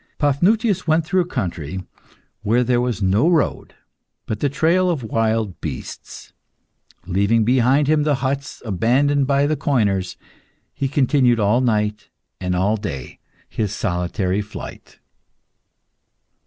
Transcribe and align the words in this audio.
Paphnutius 0.17 0.87
went 0.87 1.05
through 1.05 1.21
a 1.21 1.25
country 1.27 1.83
where 2.41 2.63
there 2.63 2.81
was 2.81 3.03
no 3.03 3.29
road 3.29 3.75
but 4.25 4.39
the 4.39 4.49
trail 4.49 4.89
of 4.89 5.03
wild 5.03 5.61
beasts. 5.61 6.33
Leaving 7.05 7.43
behind 7.45 7.87
him 7.87 8.01
the 8.01 8.15
huts 8.15 8.63
abandoned 8.65 9.27
by 9.27 9.45
the 9.45 9.55
coiners, 9.55 10.17
he 10.73 10.87
continued 10.87 11.39
all 11.39 11.61
night 11.61 12.09
and 12.39 12.55
all 12.55 12.77
day 12.77 13.19
his 13.47 13.75
solitary 13.75 14.41
flight. 14.41 14.97